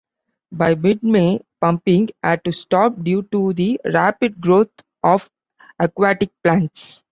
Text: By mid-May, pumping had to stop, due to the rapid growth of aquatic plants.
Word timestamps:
By 0.51 0.73
mid-May, 0.73 1.43
pumping 1.59 2.09
had 2.23 2.43
to 2.45 2.51
stop, 2.53 3.03
due 3.03 3.21
to 3.31 3.53
the 3.53 3.79
rapid 3.85 4.41
growth 4.41 4.71
of 5.03 5.29
aquatic 5.77 6.31
plants. 6.43 7.03